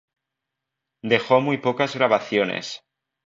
Dejó 1.03 1.41
muy 1.41 1.59
pocas 1.59 1.93
grabaciones. 1.95 2.81